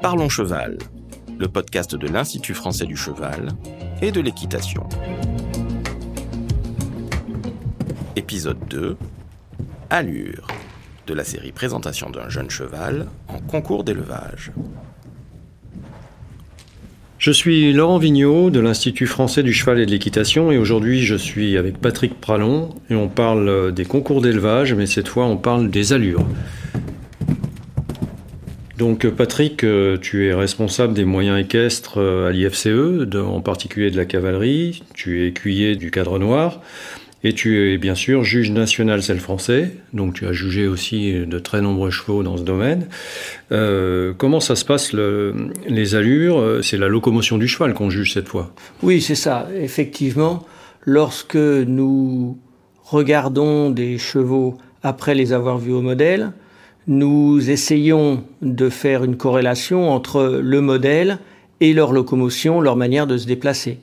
[0.00, 0.78] Parlons Cheval,
[1.40, 3.48] le podcast de l'Institut français du cheval
[4.00, 4.84] et de l'équitation.
[8.14, 8.96] Épisode 2
[9.90, 10.46] Allure
[11.08, 14.52] de la série Présentation d'un jeune cheval en concours d'élevage.
[17.18, 21.16] Je suis Laurent Vigneault de l'Institut français du cheval et de l'équitation et aujourd'hui je
[21.16, 25.70] suis avec Patrick Pralon et on parle des concours d'élevage mais cette fois on parle
[25.70, 26.24] des allures.
[28.78, 33.96] Donc Patrick, euh, tu es responsable des moyens équestres euh, à l'IFCE, en particulier de
[33.96, 36.60] la cavalerie, tu es écuyer du cadre noir,
[37.24, 41.38] et tu es bien sûr juge national celle français, donc tu as jugé aussi de
[41.40, 42.86] très nombreux chevaux dans ce domaine.
[43.50, 46.60] Euh, comment ça se passe les allures?
[46.62, 48.54] C'est la locomotion du cheval qu'on juge cette fois.
[48.84, 49.48] Oui, c'est ça.
[49.60, 50.46] Effectivement,
[50.84, 52.38] lorsque nous
[52.84, 56.30] regardons des chevaux après les avoir vus au modèle,
[56.88, 61.18] nous essayons de faire une corrélation entre le modèle
[61.60, 63.78] et leur locomotion, leur manière de se déplacer.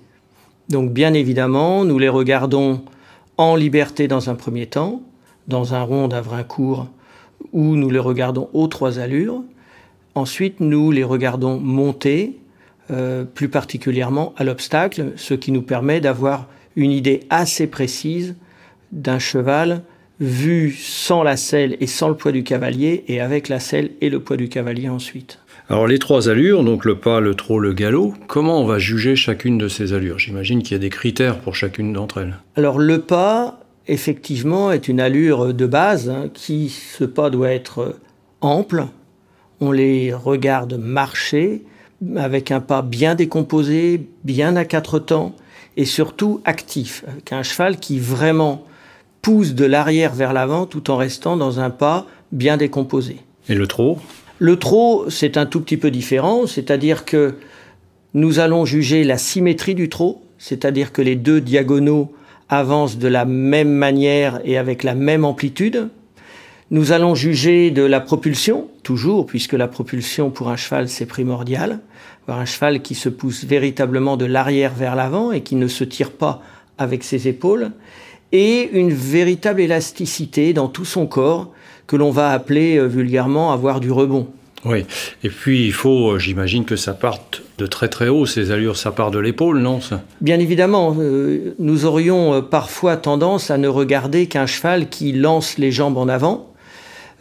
[0.70, 2.82] Donc bien évidemment, nous les regardons
[3.38, 5.04] en liberté dans un premier temps,
[5.48, 6.88] dans un rond d'un court,
[7.54, 9.44] où nous les regardons aux trois allures.
[10.16, 12.40] Ensuite, nous les regardons monter,
[12.90, 18.36] euh, plus particulièrement à l'obstacle, ce qui nous permet d'avoir une idée assez précise
[18.92, 19.84] d'un cheval
[20.20, 24.10] vu sans la selle et sans le poids du cavalier, et avec la selle et
[24.10, 25.40] le poids du cavalier ensuite.
[25.68, 29.16] Alors les trois allures, donc le pas, le trot, le galop, comment on va juger
[29.16, 30.20] chacune de ces allures?
[30.20, 32.36] J'imagine qu'il y a des critères pour chacune d'entre elles.
[32.56, 37.98] Alors le pas, effectivement, est une allure de base, hein, qui, ce pas doit être
[38.42, 38.86] ample.
[39.60, 41.64] On les regarde marcher
[42.16, 45.36] avec un pas bien décomposé, bien à quatre temps,
[45.78, 48.66] et surtout actif, avec un cheval qui vraiment
[49.26, 53.18] pousse de l'arrière vers l'avant tout en restant dans un pas bien décomposé.
[53.50, 53.98] Et le trot
[54.38, 57.34] Le trot, c'est un tout petit peu différent, c'est-à-dire que
[58.14, 62.14] nous allons juger la symétrie du trot, c'est-à-dire que les deux diagonaux
[62.50, 65.90] avancent de la même manière et avec la même amplitude.
[66.70, 71.80] Nous allons juger de la propulsion, toujours, puisque la propulsion pour un cheval, c'est primordial.
[72.28, 76.12] Un cheval qui se pousse véritablement de l'arrière vers l'avant et qui ne se tire
[76.12, 76.44] pas
[76.78, 77.72] avec ses épaules
[78.32, 81.52] et une véritable élasticité dans tout son corps
[81.88, 84.28] que l'on va appeler euh, vulgairement avoir du rebond.
[84.64, 84.86] Oui,
[85.24, 88.78] et puis il faut, euh, j'imagine que ça parte de très très haut, ces allures,
[88.78, 89.80] ça part de l'épaule, non
[90.22, 95.72] Bien évidemment, euh, nous aurions parfois tendance à ne regarder qu'un cheval qui lance les
[95.72, 96.52] jambes en avant.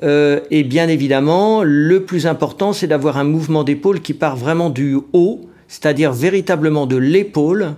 [0.02, 4.96] et bien évidemment, le plus important, c'est d'avoir un mouvement d'épaule qui part vraiment du
[5.12, 7.74] haut, c'est-à-dire véritablement de l'épaule,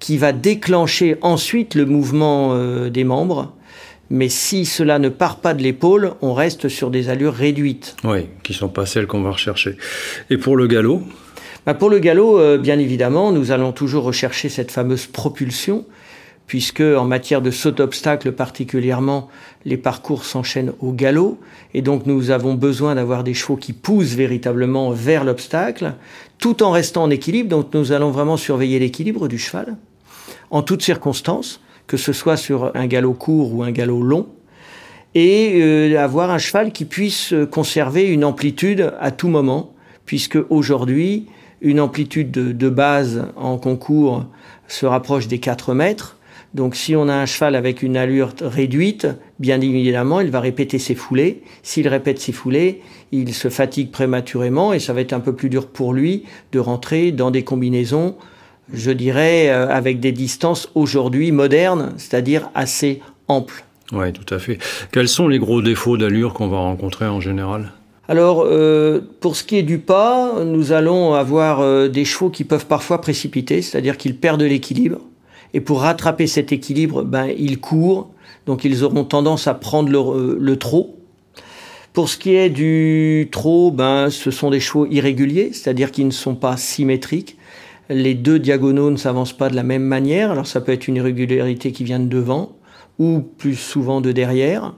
[0.00, 3.52] qui va déclencher ensuite le mouvement euh, des membres.
[4.08, 7.94] Mais si cela ne part pas de l'épaule, on reste sur des allures réduites.
[8.02, 9.76] Oui, qui ne sont pas celles qu'on va rechercher.
[10.30, 11.02] Et pour le galop?
[11.64, 15.84] Bah Pour le galop, euh, bien évidemment, nous allons toujours rechercher cette fameuse propulsion,
[16.48, 19.28] puisque en matière de saut d'obstacle particulièrement,
[19.64, 21.38] les parcours s'enchaînent au galop,
[21.74, 25.92] et donc nous avons besoin d'avoir des chevaux qui poussent véritablement vers l'obstacle,
[26.38, 29.76] tout en restant en équilibre, donc nous allons vraiment surveiller l'équilibre du cheval
[30.50, 34.28] en toutes circonstances, que ce soit sur un galop court ou un galop long,
[35.14, 39.74] et euh, avoir un cheval qui puisse conserver une amplitude à tout moment,
[40.06, 41.26] puisque aujourd'hui,
[41.60, 44.24] une amplitude de, base en concours
[44.68, 46.16] se rapproche des 4 mètres.
[46.54, 49.06] Donc si on a un cheval avec une allure réduite,
[49.38, 51.42] bien évidemment, il va répéter ses foulées.
[51.62, 52.80] S'il répète ses foulées,
[53.12, 56.58] il se fatigue prématurément et ça va être un peu plus dur pour lui de
[56.58, 58.16] rentrer dans des combinaisons
[58.72, 63.64] je dirais, euh, avec des distances aujourd'hui modernes, c'est-à-dire assez amples.
[63.92, 64.58] Oui, tout à fait.
[64.92, 67.72] Quels sont les gros défauts d'allure qu'on va rencontrer en général?
[68.08, 72.44] Alors, euh, pour ce qui est du pas, nous allons avoir euh, des chevaux qui
[72.44, 74.98] peuvent parfois précipiter, c'est-à-dire qu'ils perdent l'équilibre.
[75.54, 78.10] Et pour rattraper cet équilibre, ben, ils courent,
[78.46, 80.96] donc ils auront tendance à prendre le, le trot.
[81.92, 86.12] Pour ce qui est du trot, ben, ce sont des chevaux irréguliers, c'est-à-dire qu'ils ne
[86.12, 87.36] sont pas symétriques
[87.90, 90.30] les deux diagonaux ne s'avancent pas de la même manière.
[90.30, 92.56] Alors ça peut être une irrégularité qui vient de devant
[92.98, 94.74] ou plus souvent de derrière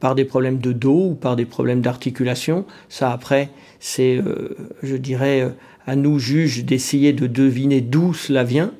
[0.00, 2.64] par des problèmes de dos ou par des problèmes d'articulation.
[2.88, 3.50] Ça après,
[3.80, 5.48] c'est, euh, je dirais, euh,
[5.86, 8.72] à nous juges d'essayer de deviner d'où cela vient.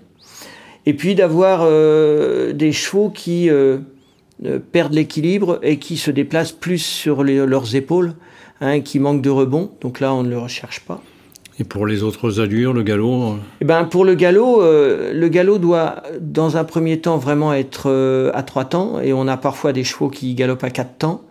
[0.87, 3.51] Et puis d'avoir euh, des chevaux qui
[4.73, 8.15] perdent l'équilibre et qui se déplacent plus sur leurs épaules,
[8.61, 9.71] hein, qui manquent de rebond.
[9.81, 11.03] Donc là, on ne le recherche pas.
[11.61, 15.29] Et pour les autres allures, le galop euh eh ben Pour le galop, euh, le
[15.29, 19.01] galop doit, dans un premier temps, vraiment être euh, à trois temps.
[19.01, 21.23] Et on a parfois des chevaux qui galopent à quatre temps.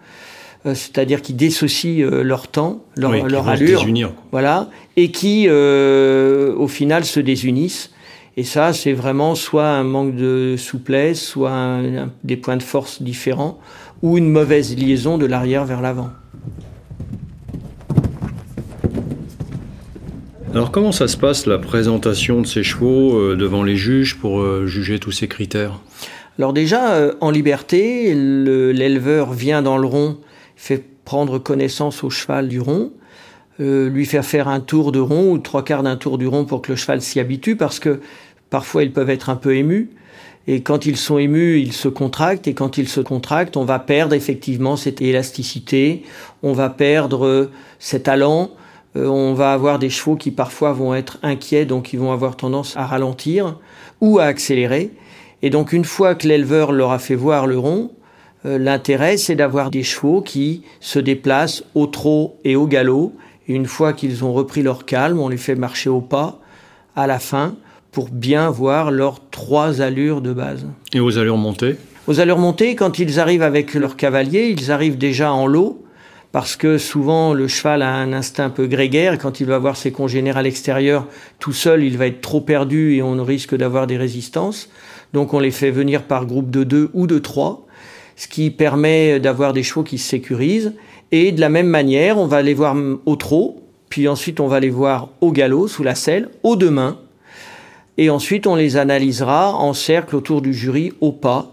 [0.65, 6.67] euh, c'est-à-dire qui dissocient leur temps, leur, Oui, leur allure, désunir, voilà, et qui au
[6.69, 7.91] final se désunissent.
[8.37, 12.63] Et ça, c'est vraiment soit un manque de souplesse, soit un- un- des points de
[12.63, 13.59] force différents,
[14.01, 16.09] ou une mauvaise liaison de l'arrière vers l'avant.
[20.53, 24.39] Alors comment ça se passe la présentation de ces chevaux euh, devant les juges pour
[24.39, 25.79] euh, juger tous ces critères?
[26.37, 30.19] Alors déjà, euh, en liberté, le- l'éleveur vient dans le rond,
[30.55, 32.91] fait prendre connaissance au cheval du rond,
[33.59, 36.61] lui faire faire un tour de rond ou trois quarts d'un tour du rond pour
[36.61, 37.99] que le cheval s'y habitue, parce que
[38.49, 39.89] parfois ils peuvent être un peu émus.
[40.47, 43.79] Et quand ils sont émus, ils se contractent, et quand ils se contractent, on va
[43.79, 46.03] perdre effectivement cette élasticité,
[46.41, 48.51] on va perdre cet allant,
[48.95, 52.77] on va avoir des chevaux qui parfois vont être inquiets, donc ils vont avoir tendance
[52.77, 53.59] à ralentir
[54.01, 54.91] ou à accélérer.
[55.41, 57.91] Et donc une fois que l'éleveur leur a fait voir le rond,
[58.45, 63.13] euh, l'intérêt c'est d'avoir des chevaux qui se déplacent au trot et au galop.
[63.47, 66.39] Et une fois qu'ils ont repris leur calme, on les fait marcher au pas
[66.95, 67.55] à la fin
[67.91, 70.65] pour bien voir leurs trois allures de base.
[70.93, 71.75] Et aux allures montées?
[72.07, 75.82] Aux allures montées, quand ils arrivent avec leur cavalier, ils arrivent déjà en lot,
[76.33, 79.77] parce que souvent le cheval a un instinct un peu grégaire, quand il va voir
[79.77, 81.07] ses congénères à l'extérieur,
[81.37, 84.67] tout seul, il va être trop perdu et on risque d'avoir des résistances.
[85.13, 87.67] Donc on les fait venir par groupe de deux ou de trois,
[88.15, 90.73] ce qui permet d'avoir des chevaux qui se sécurisent.
[91.11, 92.75] Et de la même manière, on va les voir
[93.05, 96.71] au trot, puis ensuite on va les voir au galop, sous la selle, aux deux
[96.71, 96.97] mains.
[97.99, 101.51] Et ensuite, on les analysera en cercle autour du jury au pas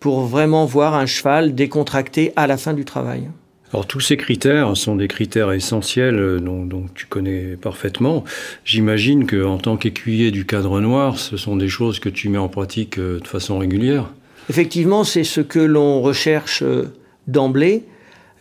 [0.00, 3.28] pour vraiment voir un cheval décontracté à la fin du travail.
[3.72, 8.22] Alors tous ces critères sont des critères essentiels euh, dont, tu connais parfaitement.
[8.64, 12.38] J'imagine que en tant qu'écuyer du cadre noir, ce sont des choses que tu mets
[12.38, 14.10] en pratique euh, de façon régulière.
[14.50, 16.92] Effectivement, c'est ce que l'on recherche euh,
[17.28, 17.84] d'emblée.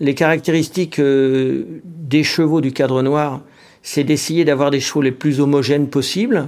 [0.01, 3.41] Les caractéristiques des chevaux du cadre noir,
[3.83, 6.47] c'est d'essayer d'avoir des chevaux les plus homogènes possibles.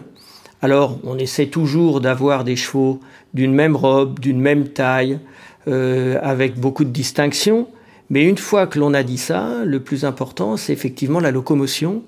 [0.64, 3.00] Alors, on essaie toujours d'avoir des chevaux
[3.36, 5.20] d'une même robe, d'une même taille,
[5.68, 7.68] avec beaucoup de distinctions.
[8.10, 12.04] Mais une fois que l'on a dit ça, le plus important, c'est effectivement la locomotion.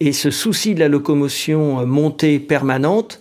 [0.00, 3.20] Et ce souci de la locomotion montée permanente,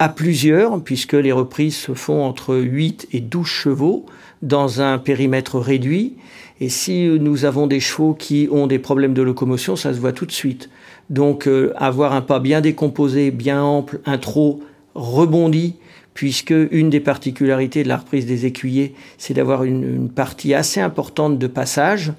[0.00, 4.06] à plusieurs, puisque les reprises se font entre 8 et 12 chevaux
[4.40, 6.16] dans un périmètre réduit.
[6.58, 10.14] Et si nous avons des chevaux qui ont des problèmes de locomotion, ça se voit
[10.14, 10.70] tout de suite.
[11.10, 14.60] Donc euh, avoir un pas bien décomposé, bien ample, un trot
[14.94, 15.76] rebondi,
[16.14, 20.80] puisque une des particularités de la reprise des écuyers, c'est d'avoir une, une partie assez
[20.80, 22.12] importante de passage.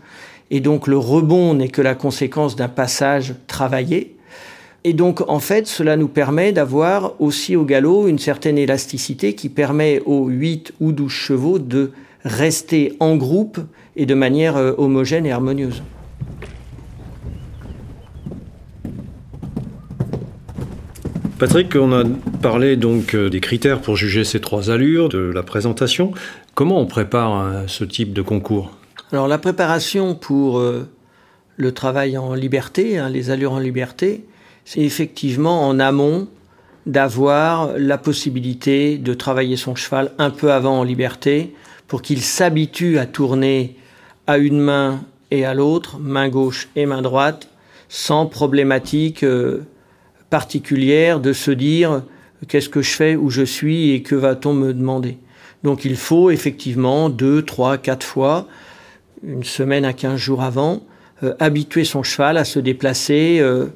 [0.50, 4.16] Et donc le rebond n'est que la conséquence d'un passage travaillé.
[4.84, 9.48] Et donc, en fait, cela nous permet d'avoir aussi au galop une certaine élasticité qui
[9.48, 11.92] permet aux 8 ou 12 chevaux de
[12.24, 13.60] rester en groupe
[13.96, 15.84] et de manière euh, homogène et harmonieuse.
[21.42, 22.04] Patrick, on a
[22.44, 26.12] parlé donc euh, des critères pour juger ces trois allures, de la présentation.
[26.54, 28.78] Comment on prépare hein, ce type de concours?
[29.12, 30.88] Alors, la préparation pour euh,
[31.58, 34.24] le travail en liberté, hein, les allures en liberté,
[34.66, 36.28] c'est effectivement en amont
[36.86, 41.56] d'avoir la possibilité de travailler son cheval un peu avant en liberté
[41.88, 43.78] pour qu'il s'habitue à tourner
[44.28, 45.02] à une main
[45.32, 47.50] et à l'autre, main gauche et main droite,
[47.90, 49.62] sans problématique euh,
[50.32, 52.02] particulière de se dire
[52.48, 55.20] qu'est-ce que je fais, où je suis et que va-t-on me demander?
[55.64, 58.48] Donc il faut effectivement deux, trois, quatre fois,
[59.24, 60.82] une semaine à quinze jours avant,
[61.22, 63.68] euh, habituer son cheval à se déplacer euh,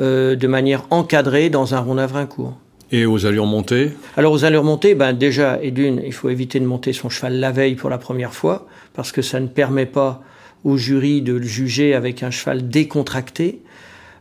[0.00, 2.54] euh, de manière encadrée dans un rond à court.
[2.92, 3.90] Et aux allures montées?
[4.16, 7.40] Alors aux allures montées, ben déjà, et d'une, il faut éviter de monter son cheval
[7.40, 10.22] la veille pour la première fois, parce que ça ne permet pas
[10.62, 13.60] au jury de le juger avec un cheval décontracté.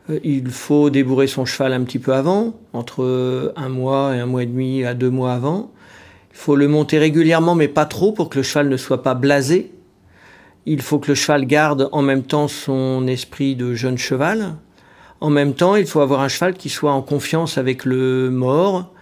[0.09, 4.25] Euh, il faut débourrer son cheval un petit peu avant, entre un mois et un
[4.25, 5.71] mois et demi à deux mois avant.
[6.31, 9.13] Il faut le monter régulièrement, mais pas trop, pour que le cheval ne soit pas
[9.13, 9.71] blasé.
[10.65, 14.55] Il faut que le cheval garde en même temps son esprit de jeune cheval.
[15.21, 18.93] En même temps, il faut avoir un cheval qui soit en confiance avec le mort,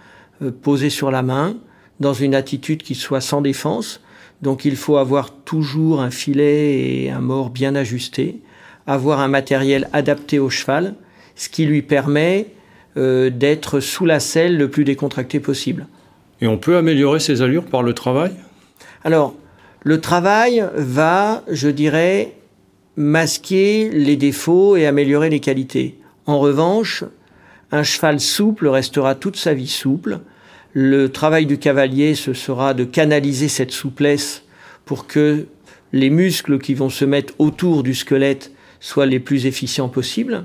[0.42, 1.56] euh, posé sur la main,
[2.00, 4.00] dans une attitude qui soit sans défense.
[4.42, 8.42] Donc il faut avoir toujours un filet et un mort bien ajusté,
[8.86, 10.94] avoir un matériel adapté au cheval,
[11.34, 12.46] ce qui lui permet
[12.96, 15.86] euh, d'être sous la selle le plus décontracté possible.
[16.40, 18.32] Et on peut améliorer ces allures par le travail?
[19.04, 19.34] Alors,
[19.82, 22.32] le travail va, je dirais,
[22.96, 25.98] masquer les défauts et améliorer les qualités.
[26.26, 27.04] En revanche,
[27.70, 30.20] un cheval souple restera toute sa vie souple.
[30.72, 34.44] Le travail du cavalier, ce sera de canaliser cette souplesse
[34.84, 35.46] pour que
[35.92, 38.51] les muscles qui vont se mettre autour du squelette
[38.82, 40.44] soient les plus efficients possibles.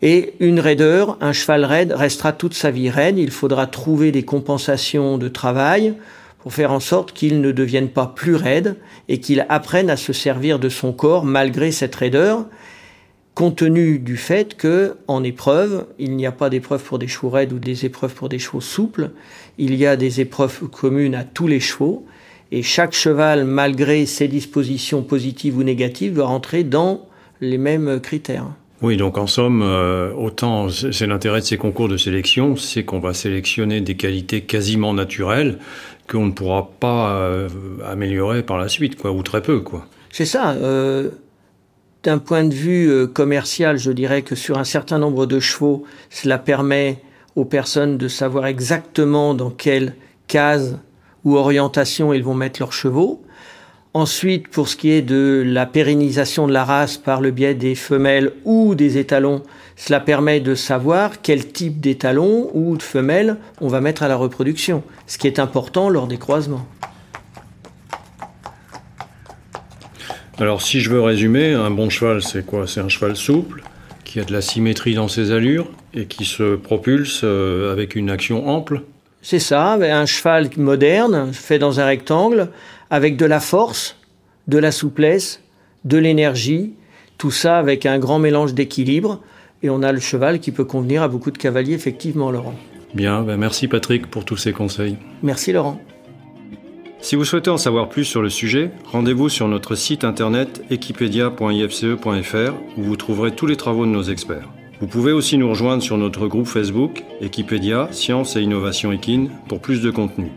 [0.00, 3.18] Et une raideur, un cheval raide restera toute sa vie raide.
[3.18, 5.94] Il faudra trouver des compensations de travail
[6.38, 8.76] pour faire en sorte qu'il ne devienne pas plus raide
[9.08, 12.46] et qu'il apprenne à se servir de son corps malgré cette raideur,
[13.34, 17.30] compte tenu du fait que en épreuve, il n'y a pas d'épreuve pour des chevaux
[17.30, 19.10] raides ou des épreuves pour des chevaux souples.
[19.58, 22.06] Il y a des épreuves communes à tous les chevaux
[22.52, 27.07] et chaque cheval, malgré ses dispositions positives ou négatives, doit rentrer dans
[27.40, 28.46] les mêmes critères.
[28.80, 33.00] Oui, donc en somme, euh, autant c'est l'intérêt de ces concours de sélection, c'est qu'on
[33.00, 35.58] va sélectionner des qualités quasiment naturelles
[36.08, 37.48] qu'on ne pourra pas euh,
[37.84, 39.84] améliorer par la suite, quoi, ou très peu, quoi.
[40.10, 40.52] C'est ça.
[40.52, 41.10] Euh,
[42.04, 46.38] d'un point de vue commercial, je dirais que sur un certain nombre de chevaux, cela
[46.38, 47.02] permet
[47.34, 49.96] aux personnes de savoir exactement dans quelle
[50.28, 50.78] case
[51.24, 53.22] ou orientation ils vont mettre leurs chevaux.
[53.98, 57.74] Ensuite, pour ce qui est de la pérennisation de la race par le biais des
[57.74, 59.42] femelles ou des étalons,
[59.74, 64.14] cela permet de savoir quel type d'étalon ou de femelle on va mettre à la
[64.14, 66.64] reproduction, ce qui est important lors des croisements.
[70.38, 72.68] Alors si je veux résumer, un bon cheval c'est quoi?
[72.68, 73.64] C'est un cheval souple,
[74.04, 78.10] qui a de la symétrie dans ses allures et qui se propulse euh, avec une
[78.10, 78.82] action ample
[79.30, 82.48] C'est ça, un cheval moderne, fait dans un rectangle,
[82.88, 83.98] avec de la force,
[84.46, 85.42] de la souplesse,
[85.84, 86.72] de l'énergie,
[87.18, 89.20] tout ça avec un grand mélange d'équilibre.
[89.62, 92.54] Et on a le cheval qui peut convenir à beaucoup de cavaliers, effectivement, Laurent.
[92.94, 94.96] Bien, ben merci Patrick pour tous ces conseils.
[95.22, 95.78] Merci Laurent.
[97.00, 102.54] Si vous souhaitez en savoir plus sur le sujet, rendez-vous sur notre site internet equipedia.ifce.fr
[102.78, 104.48] où vous trouverez tous les travaux de nos experts.
[104.80, 109.60] Vous pouvez aussi nous rejoindre sur notre groupe Facebook Equipedia Science et Innovation Equine pour
[109.60, 110.30] plus de contenu.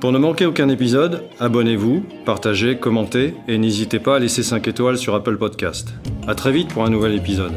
[0.00, 4.98] Pour ne manquer aucun épisode, abonnez-vous, partagez, commentez et n'hésitez pas à laisser 5 étoiles
[4.98, 5.94] sur Apple Podcast.
[6.26, 7.54] A très vite pour un nouvel épisode.